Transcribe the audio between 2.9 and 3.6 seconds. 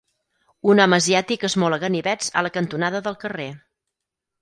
del carrer.